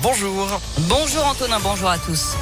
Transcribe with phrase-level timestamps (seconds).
[0.00, 0.60] Bonjour.
[0.88, 2.36] Bonjour Antonin, bonjour à tous.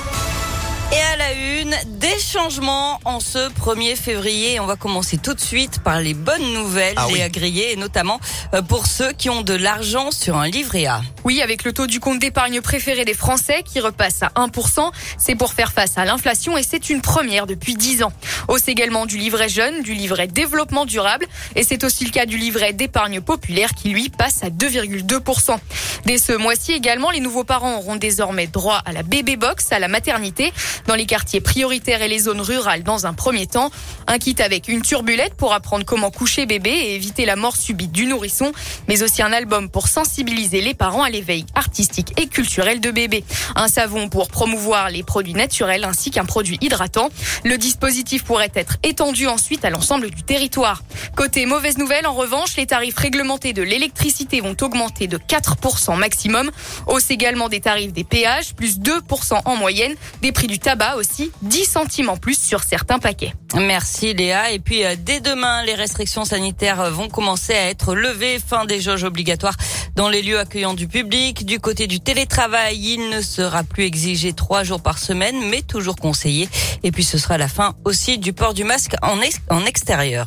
[0.92, 4.60] Et à la une, des changements en ce 1er février.
[4.60, 7.60] On va commencer tout de suite par les bonnes nouvelles, Ah les oui.
[7.60, 8.20] et notamment
[8.54, 11.00] euh, pour ceux qui ont de l'argent sur un livret A.
[11.24, 15.34] Oui, avec le taux du compte d'épargne préféré des Français qui repasse à 1%, c'est
[15.34, 18.12] pour faire face à l'inflation et c'est une première depuis 10 ans.
[18.46, 21.26] Hausse également du livret jeune, du livret développement durable
[21.56, 25.58] et c'est aussi le cas du livret d'épargne populaire qui lui passe à 2,2%.
[26.04, 29.80] Dès ce mois-ci également, les nouveaux parents auront désormais droit à la bébé box, à
[29.80, 30.52] la maternité,
[30.86, 33.70] dans les quartiers prioritaires et les zones rurales dans un premier temps.
[34.06, 37.92] Un kit avec une turbulette pour apprendre comment coucher bébé et éviter la mort subite
[37.92, 38.52] du nourrisson,
[38.88, 43.24] mais aussi un album pour sensibiliser les parents à l'éveil artistique et culturel de bébé.
[43.54, 47.08] Un savon pour promouvoir les produits naturels ainsi qu'un produit hydratant.
[47.44, 50.82] Le dispositif pourrait être étendu ensuite à l'ensemble du territoire.
[51.16, 56.50] Côté mauvaise nouvelle, en revanche, les tarifs réglementés de l'électricité vont augmenter de 4% maximum.
[56.86, 59.94] Hausse également des tarifs des péages, plus 2% en moyenne.
[60.22, 63.32] Des prix du tabac aussi, 10 centimes en plus sur certains paquets.
[63.54, 64.50] Merci Léa.
[64.50, 68.40] Et puis euh, dès demain, les restrictions sanitaires euh, vont commencer à être levées.
[68.44, 69.54] Fin des jauges obligatoires
[69.94, 71.46] dans les lieux accueillants du public.
[71.46, 75.94] Du côté du télétravail, il ne sera plus exigé trois jours par semaine, mais toujours
[75.94, 76.48] conseillé.
[76.82, 80.26] Et puis ce sera la fin aussi du port du masque en, ex- en extérieur.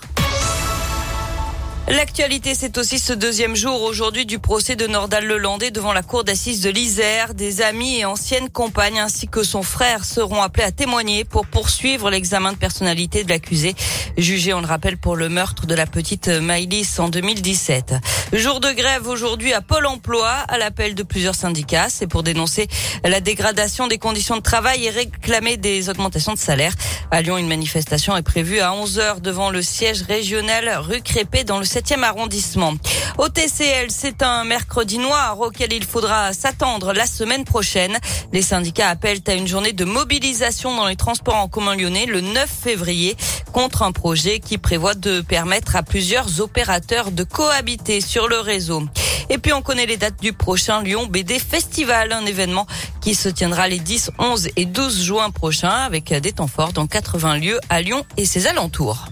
[1.90, 6.24] L'actualité, c'est aussi ce deuxième jour aujourd'hui du procès de Nordal Lelandais devant la cour
[6.24, 7.34] d'assises de l'Isère.
[7.34, 12.12] Des amis et anciennes compagnes ainsi que son frère seront appelés à témoigner pour poursuivre
[12.12, 13.74] l'examen de personnalité de l'accusé,
[14.18, 17.96] jugé, on le rappelle, pour le meurtre de la petite Maïlis en 2017.
[18.34, 21.90] Jour de grève aujourd'hui à Pôle emploi, à l'appel de plusieurs syndicats.
[21.90, 22.68] C'est pour dénoncer
[23.04, 26.74] la dégradation des conditions de travail et réclamer des augmentations de salaire.
[27.12, 31.58] À Lyon, une manifestation est prévue à 11h devant le siège régional rue Crépé dans
[31.58, 32.74] le 7e arrondissement.
[33.18, 37.98] Au TCL, c'est un mercredi noir auquel il faudra s'attendre la semaine prochaine.
[38.32, 42.22] Les syndicats appellent à une journée de mobilisation dans les transports en commun lyonnais le
[42.22, 43.18] 9 février
[43.54, 48.84] contre un projet qui prévoit de permettre à plusieurs opérateurs de cohabiter sur le réseau.
[49.30, 52.66] Et puis on connaît les dates du prochain Lyon BD Festival, un événement
[53.02, 56.88] qui se tiendra les 10, 11 et 12 juin prochains avec des temps forts dans
[56.88, 59.06] 80 lieux à Lyon et ses alentours.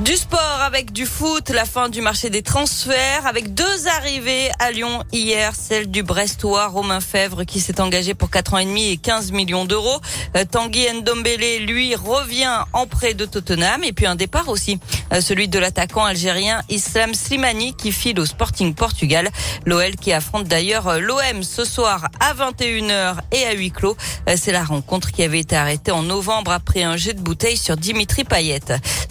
[0.00, 4.70] Du sport avec du foot, la fin du marché des transferts avec deux arrivées à
[4.70, 8.90] Lyon hier, celle du Brestois Romain Fèvre qui s'est engagé pour 4 ans et demi
[8.90, 9.98] et 15 millions d'euros.
[10.36, 14.78] Euh, Tanguy Ndombele lui revient en prêt de Tottenham et puis un départ aussi,
[15.20, 19.28] celui de l'attaquant algérien Islam Slimani qui file au Sporting Portugal.
[19.64, 23.96] L'OL qui affronte d'ailleurs euh, l'OM ce soir à 21h et à huis clos.
[24.28, 27.56] Euh, C'est la rencontre qui avait été arrêtée en novembre après un jet de bouteille
[27.56, 28.60] sur Dimitri Payet.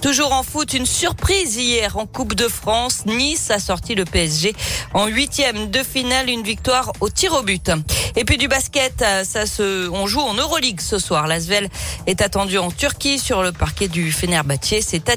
[0.01, 3.05] Toujours en foot, une surprise hier en Coupe de France.
[3.05, 4.55] Nice a sorti le PSG
[4.93, 7.71] en huitième de finale, une victoire au tir au but.
[8.15, 11.27] Et puis du basket, euh, ça se, on joue en Euroleague ce soir.
[11.27, 11.69] L'Asvel
[12.07, 14.81] est attendu en Turquie sur le parquet du Fenerbahçe.
[14.81, 15.15] C'est à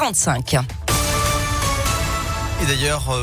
[0.00, 0.60] 18h45.
[2.62, 3.18] Et d'ailleurs, euh,